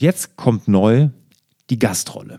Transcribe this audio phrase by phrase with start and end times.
[0.00, 1.10] Jetzt kommt neu
[1.68, 2.38] die Gastrolle.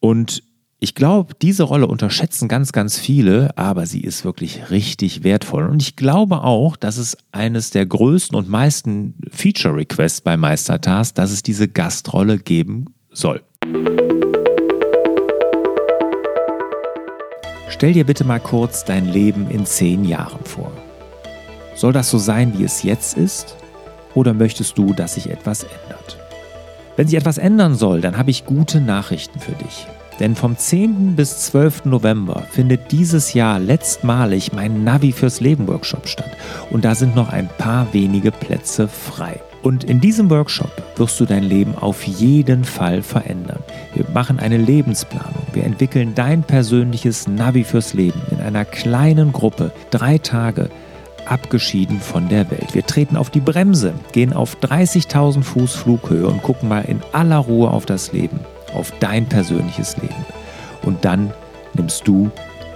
[0.00, 0.42] Und
[0.80, 5.66] ich glaube, diese Rolle unterschätzen ganz, ganz viele, aber sie ist wirklich richtig wertvoll.
[5.66, 11.30] Und ich glaube auch, dass es eines der größten und meisten Feature-Requests bei Meistertask, dass
[11.30, 13.42] es diese Gastrolle geben soll.
[17.70, 20.70] Stell dir bitte mal kurz dein Leben in zehn Jahren vor.
[21.76, 23.56] Soll das so sein, wie es jetzt ist?
[24.12, 26.23] Oder möchtest du, dass sich etwas ändert?
[26.96, 29.86] Wenn sich etwas ändern soll, dann habe ich gute Nachrichten für dich.
[30.20, 31.16] Denn vom 10.
[31.16, 31.86] bis 12.
[31.86, 36.30] November findet dieses Jahr letztmalig mein Navi fürs Leben Workshop statt.
[36.70, 39.40] Und da sind noch ein paar wenige Plätze frei.
[39.64, 43.60] Und in diesem Workshop wirst du dein Leben auf jeden Fall verändern.
[43.94, 45.46] Wir machen eine Lebensplanung.
[45.52, 49.72] Wir entwickeln dein persönliches Navi fürs Leben in einer kleinen Gruppe.
[49.90, 50.68] Drei Tage
[51.26, 52.74] abgeschieden von der Welt.
[52.74, 57.38] Wir treten auf die Bremse, gehen auf 30.000 Fuß Flughöhe und gucken mal in aller
[57.38, 58.40] Ruhe auf das Leben
[58.74, 60.26] auf dein persönliches Leben.
[60.82, 61.32] Und dann
[61.74, 62.30] nimmst du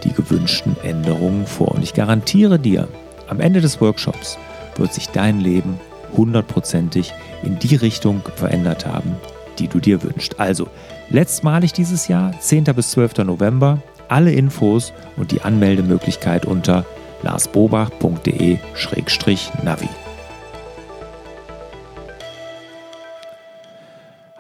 [0.05, 1.73] die gewünschten Änderungen vor.
[1.73, 2.89] Und ich garantiere dir,
[3.29, 4.39] am Ende des Workshops
[4.77, 5.79] wird sich dein Leben
[6.17, 9.17] hundertprozentig in die Richtung verändert haben,
[9.59, 10.41] die du dir wünschst.
[10.41, 10.69] Also,
[11.11, 12.65] letztmalig dieses Jahr, 10.
[12.65, 13.19] bis 12.
[13.19, 16.87] November, alle Infos und die Anmeldemöglichkeit unter
[17.23, 19.89] larsbobach.de-navi.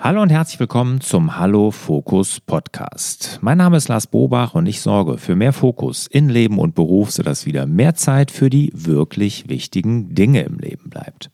[0.00, 3.38] Hallo und herzlich willkommen zum Hallo Fokus Podcast.
[3.42, 7.10] Mein Name ist Lars Bobach und ich sorge für mehr Fokus in Leben und Beruf,
[7.10, 11.30] sodass wieder mehr Zeit für die wirklich wichtigen Dinge im Leben bleibt.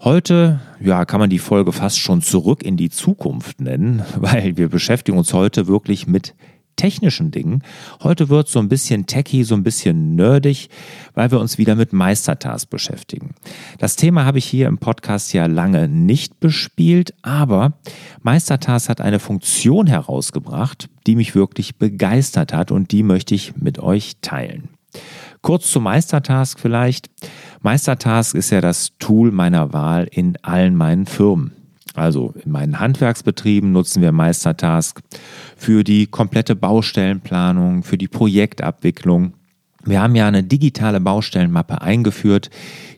[0.00, 4.68] Heute, ja, kann man die Folge fast schon zurück in die Zukunft nennen, weil wir
[4.68, 6.34] beschäftigen uns heute wirklich mit
[6.76, 7.62] technischen Dingen.
[8.02, 10.68] Heute wird so ein bisschen techy, so ein bisschen nerdig,
[11.14, 13.34] weil wir uns wieder mit Meistertask beschäftigen.
[13.78, 17.74] Das Thema habe ich hier im Podcast ja lange nicht bespielt, aber
[18.22, 23.78] Meistertask hat eine Funktion herausgebracht, die mich wirklich begeistert hat und die möchte ich mit
[23.78, 24.70] euch teilen.
[25.42, 27.10] Kurz zu Meistertask vielleicht.
[27.60, 31.52] Meistertask ist ja das Tool meiner Wahl in allen meinen Firmen.
[31.94, 35.00] Also in meinen Handwerksbetrieben nutzen wir Meistertask
[35.56, 39.34] für die komplette Baustellenplanung, für die Projektabwicklung.
[39.86, 42.50] Wir haben ja eine digitale Baustellenmappe eingeführt,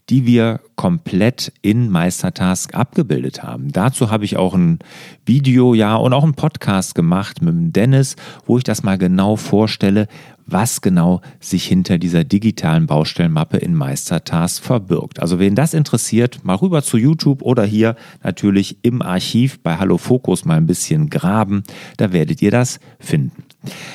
[0.09, 3.73] die wir komplett in Meistertask abgebildet haben.
[3.73, 4.79] Dazu habe ich auch ein
[5.25, 8.15] Video, ja, und auch einen Podcast gemacht mit dem Dennis,
[8.45, 10.07] wo ich das mal genau vorstelle,
[10.47, 15.19] was genau sich hinter dieser digitalen Baustellenmappe in Meistertask verbirgt.
[15.19, 19.99] Also wen das interessiert, mal rüber zu YouTube oder hier natürlich im Archiv bei Hallo
[19.99, 21.65] Fokus mal ein bisschen graben,
[21.97, 23.43] da werdet ihr das finden.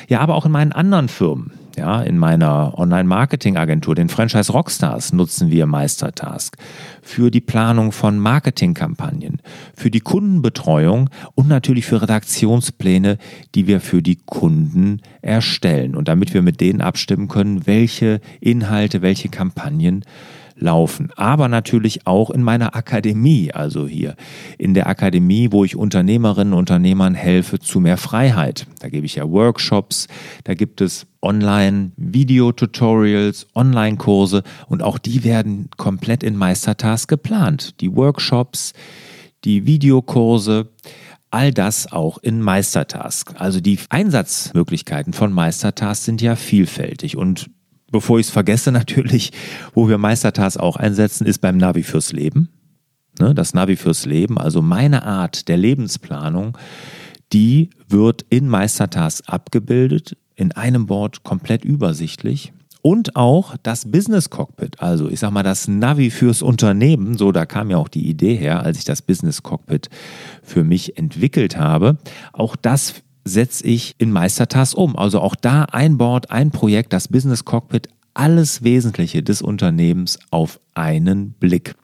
[0.08, 1.61] Ja, aber auch in meinen anderen Firmen.
[1.76, 6.56] Ja, in meiner Online-Marketing-Agentur, den Franchise Rockstars, nutzen wir Meistertask
[7.00, 9.40] für die Planung von Marketingkampagnen,
[9.74, 13.16] für die Kundenbetreuung und natürlich für Redaktionspläne,
[13.54, 15.96] die wir für die Kunden erstellen.
[15.96, 20.04] Und damit wir mit denen abstimmen können, welche Inhalte, welche Kampagnen
[20.62, 21.10] laufen.
[21.16, 24.16] Aber natürlich auch in meiner Akademie, also hier
[24.58, 28.66] in der Akademie, wo ich Unternehmerinnen und Unternehmern helfe zu mehr Freiheit.
[28.80, 30.06] Da gebe ich ja Workshops,
[30.44, 37.80] da gibt es Online-Video-Tutorials, Online-Kurse und auch die werden komplett in Meistertask geplant.
[37.80, 38.72] Die Workshops,
[39.44, 40.68] die Videokurse,
[41.30, 43.34] all das auch in Meistertask.
[43.38, 47.50] Also die Einsatzmöglichkeiten von Meistertask sind ja vielfältig und
[47.92, 49.30] bevor ich es vergesse natürlich,
[49.74, 52.48] wo wir Meistertask auch einsetzen, ist beim Navi fürs Leben.
[53.20, 56.56] Ne, das Navi fürs Leben, also meine Art der Lebensplanung,
[57.32, 62.52] die wird in Meistertask abgebildet, in einem Board komplett übersichtlich.
[62.80, 67.46] Und auch das Business Cockpit, also ich sag mal das Navi fürs Unternehmen, so da
[67.46, 69.88] kam ja auch die Idee her, als ich das Business Cockpit
[70.42, 71.98] für mich entwickelt habe.
[72.32, 74.96] Auch das setze ich in Meistertask um.
[74.96, 80.60] Also auch da ein Board, ein Projekt, das Business Cockpit, alles Wesentliche des Unternehmens auf
[80.74, 81.74] einen Blick.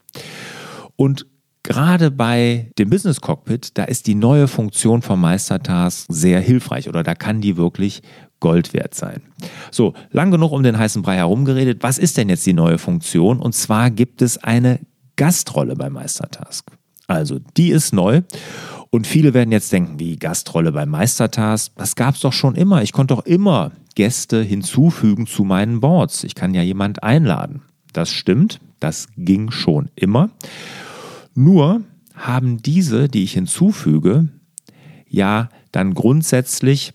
[0.96, 1.26] Und
[1.62, 7.02] gerade bei dem Business Cockpit, da ist die neue Funktion von Meistertask sehr hilfreich oder
[7.02, 8.02] da kann die wirklich
[8.40, 9.22] Gold wert sein.
[9.70, 11.82] So, lang genug um den heißen Brei herumgeredet.
[11.82, 13.40] Was ist denn jetzt die neue Funktion?
[13.40, 14.80] Und zwar gibt es eine
[15.16, 16.70] Gastrolle bei Meistertask.
[17.08, 18.22] Also, die ist neu
[18.90, 22.82] und viele werden jetzt denken, wie Gastrolle beim Meistertask, das gab es doch schon immer.
[22.82, 26.22] Ich konnte doch immer Gäste hinzufügen zu meinen Boards.
[26.22, 27.62] Ich kann ja jemand einladen.
[27.92, 30.30] Das stimmt, das ging schon immer.
[31.34, 31.82] Nur
[32.14, 34.28] haben diese, die ich hinzufüge,
[35.08, 36.92] ja dann grundsätzlich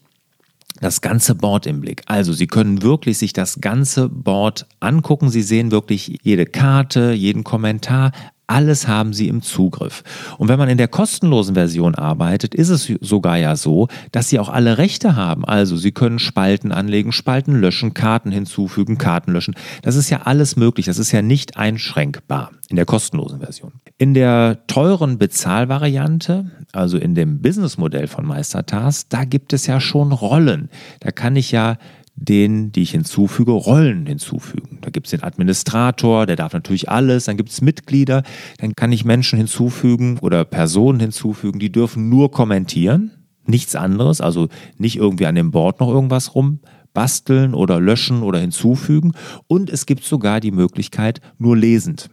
[0.79, 2.03] das ganze Board im Blick.
[2.07, 5.29] Also Sie können wirklich sich das ganze Board angucken.
[5.29, 8.11] Sie sehen wirklich jede Karte, jeden Kommentar,
[8.47, 10.03] Alles haben Sie im Zugriff.
[10.37, 14.39] Und wenn man in der kostenlosen Version arbeitet, ist es sogar ja so, dass Sie
[14.39, 15.45] auch alle Rechte haben.
[15.45, 19.55] Also Sie können Spalten anlegen, Spalten löschen, Karten hinzufügen, Karten löschen.
[19.81, 20.87] Das ist ja alles möglich.
[20.87, 23.73] Das ist ja nicht einschränkbar in der kostenlosen Version.
[23.97, 30.11] In der teuren Bezahlvariante, also in dem Businessmodell von Meistertask, da gibt es ja schon
[30.11, 30.69] Rollen.
[30.99, 31.77] Da kann ich ja
[32.15, 34.79] den, die ich hinzufüge, Rollen hinzufügen.
[34.81, 38.23] Da gibt es den Administrator, der darf natürlich alles, dann gibt es Mitglieder,
[38.59, 43.11] dann kann ich Menschen hinzufügen oder Personen hinzufügen, die dürfen nur kommentieren,
[43.45, 49.13] nichts anderes, also nicht irgendwie an dem Board noch irgendwas rumbasteln oder löschen oder hinzufügen.
[49.47, 52.09] Und es gibt sogar die Möglichkeit, nur lesend.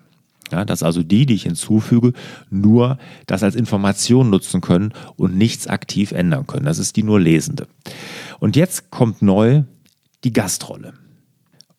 [0.51, 2.13] Ja, dass also die, die ich hinzufüge,
[2.51, 6.65] nur das als Information nutzen können und nichts aktiv ändern können.
[6.65, 7.69] Das ist die nur Lesende.
[8.41, 9.63] Und jetzt kommt neu
[10.25, 10.95] die Gastrolle.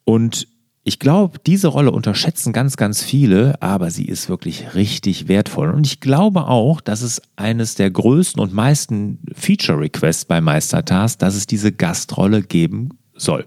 [0.04, 0.48] Und
[0.84, 5.70] ich glaube, diese Rolle unterschätzen ganz, ganz viele, aber sie ist wirklich richtig wertvoll.
[5.70, 11.36] Und ich glaube auch, dass es eines der größten und meisten Feature-Requests bei Meistertask, dass
[11.36, 13.46] es diese Gastrolle geben soll.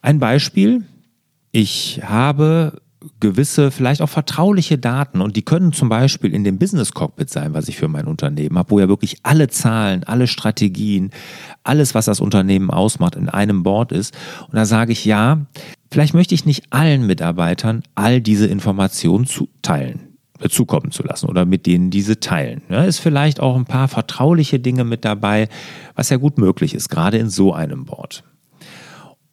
[0.00, 0.84] Ein Beispiel.
[1.52, 2.80] Ich habe
[3.20, 7.54] gewisse, vielleicht auch vertrauliche Daten und die können zum Beispiel in dem Business Cockpit sein,
[7.54, 11.10] was ich für mein Unternehmen habe, wo ja wirklich alle Zahlen, alle Strategien,
[11.62, 14.16] alles, was das Unternehmen ausmacht, in einem Board ist.
[14.48, 15.46] Und da sage ich ja,
[15.90, 20.08] vielleicht möchte ich nicht allen Mitarbeitern all diese Informationen zuteilen
[20.40, 22.62] äh, zukommen zu lassen oder mit denen diese teilen.
[22.68, 25.48] Ja, ist vielleicht auch ein paar vertrauliche Dinge mit dabei,
[25.94, 28.24] was ja gut möglich ist, gerade in so einem Board.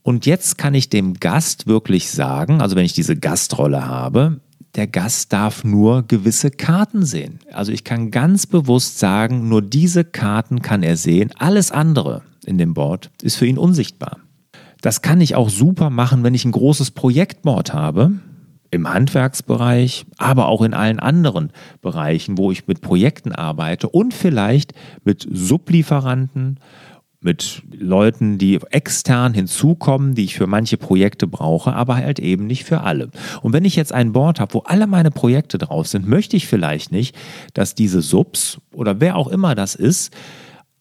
[0.05, 4.39] Und jetzt kann ich dem Gast wirklich sagen, also wenn ich diese Gastrolle habe,
[4.75, 7.39] der Gast darf nur gewisse Karten sehen.
[7.51, 11.31] Also ich kann ganz bewusst sagen, nur diese Karten kann er sehen.
[11.39, 14.19] Alles andere in dem Board ist für ihn unsichtbar.
[14.79, 18.11] Das kann ich auch super machen, wenn ich ein großes Projektboard habe,
[18.69, 21.51] im Handwerksbereich, aber auch in allen anderen
[21.81, 24.73] Bereichen, wo ich mit Projekten arbeite und vielleicht
[25.03, 26.59] mit Sublieferanten
[27.25, 32.63] mit Leuten, die extern hinzukommen, die ich für manche Projekte brauche, aber halt eben nicht
[32.63, 33.09] für alle.
[33.41, 36.47] Und wenn ich jetzt ein Board habe, wo alle meine Projekte drauf sind, möchte ich
[36.47, 37.15] vielleicht nicht,
[37.53, 40.15] dass diese Subs oder wer auch immer das ist,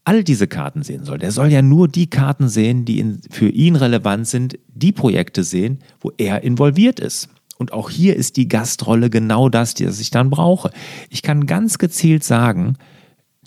[0.05, 1.19] all diese Karten sehen soll.
[1.19, 5.43] Der soll ja nur die Karten sehen, die in, für ihn relevant sind, die Projekte
[5.43, 7.31] sehen, wo er involviert ist.
[7.57, 10.71] Und auch hier ist die Gastrolle genau das, die ich dann brauche.
[11.09, 12.77] Ich kann ganz gezielt sagen,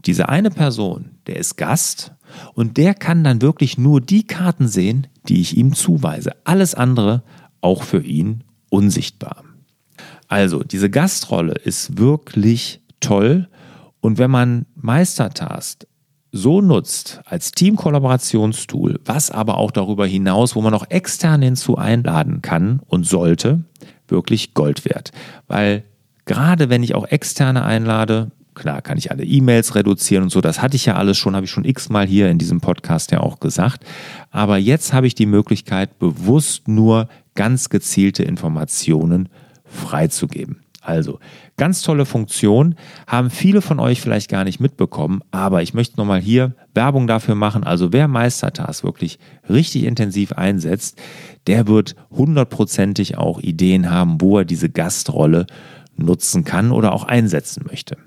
[0.05, 2.13] diese eine Person, der ist Gast
[2.53, 6.31] und der kann dann wirklich nur die Karten sehen, die ich ihm zuweise.
[6.43, 7.23] Alles andere
[7.61, 9.43] auch für ihn unsichtbar.
[10.27, 13.47] Also, diese Gastrolle ist wirklich toll.
[14.01, 15.85] Und wenn man Meistertask
[16.31, 22.41] so nutzt als Teamkollaborationstool, was aber auch darüber hinaus, wo man noch extern hinzu einladen
[22.41, 23.63] kann und sollte,
[24.07, 25.11] wirklich Gold wert.
[25.47, 25.83] Weil
[26.25, 30.63] gerade wenn ich auch externe einlade, Klar kann ich alle E-Mails reduzieren und so, das
[30.63, 33.39] hatte ich ja alles schon, habe ich schon x-mal hier in diesem Podcast ja auch
[33.39, 33.85] gesagt.
[34.31, 39.29] Aber jetzt habe ich die Möglichkeit, bewusst nur ganz gezielte Informationen
[39.63, 40.63] freizugeben.
[40.81, 41.19] Also,
[41.57, 42.73] ganz tolle Funktion,
[43.05, 47.35] haben viele von euch vielleicht gar nicht mitbekommen, aber ich möchte nochmal hier Werbung dafür
[47.35, 47.63] machen.
[47.63, 50.97] Also, wer Meistertask wirklich richtig intensiv einsetzt,
[51.45, 55.45] der wird hundertprozentig auch Ideen haben, wo er diese Gastrolle
[55.95, 57.97] nutzen kann oder auch einsetzen möchte.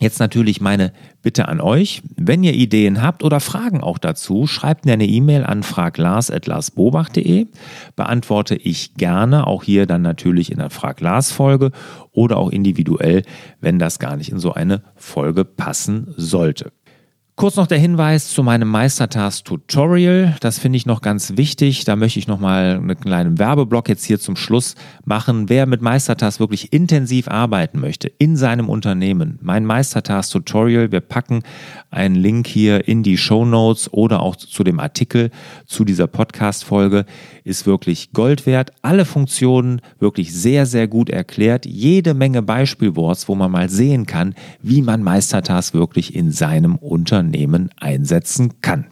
[0.00, 4.86] Jetzt natürlich meine Bitte an euch, wenn ihr Ideen habt oder Fragen auch dazu, schreibt
[4.86, 7.48] mir eine E-Mail an fraglars.larsbobach.de,
[7.96, 11.70] beantworte ich gerne, auch hier dann natürlich in der Frag Lars Folge
[12.12, 13.24] oder auch individuell,
[13.60, 16.72] wenn das gar nicht in so eine Folge passen sollte.
[17.40, 20.36] Kurz noch der Hinweis zu meinem Meistertask Tutorial.
[20.40, 21.86] Das finde ich noch ganz wichtig.
[21.86, 24.74] Da möchte ich noch mal einen kleinen Werbeblock jetzt hier zum Schluss
[25.06, 25.48] machen.
[25.48, 31.42] Wer mit Meistertask wirklich intensiv arbeiten möchte in seinem Unternehmen, mein Meistertask Tutorial, wir packen
[31.90, 35.30] einen Link hier in die Show Notes oder auch zu dem Artikel
[35.64, 37.06] zu dieser Podcast Folge,
[37.44, 38.72] ist wirklich Gold wert.
[38.82, 41.64] Alle Funktionen wirklich sehr, sehr gut erklärt.
[41.64, 47.29] Jede Menge Beispielworts, wo man mal sehen kann, wie man Meistertask wirklich in seinem Unternehmen
[47.30, 48.86] Unternehmen einsetzen kann.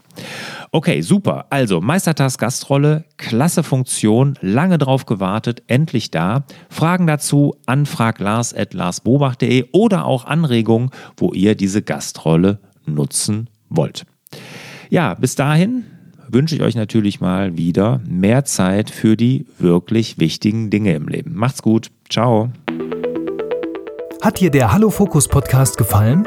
[0.70, 1.46] Okay, super.
[1.50, 6.44] Also Meistertask Gastrolle, klasse Funktion, lange drauf gewartet, endlich da.
[6.68, 14.06] Fragen dazu an fraglars.larsbobach.de oder auch Anregungen, wo ihr diese Gastrolle nutzen wollt.
[14.90, 15.84] Ja, bis dahin
[16.28, 21.34] wünsche ich euch natürlich mal wieder mehr Zeit für die wirklich wichtigen Dinge im Leben.
[21.34, 21.90] Macht's gut.
[22.10, 22.50] Ciao.
[24.20, 26.26] Hat dir der Hallo Fokus Podcast gefallen?